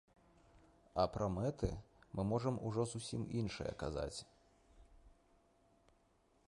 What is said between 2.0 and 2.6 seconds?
мы можам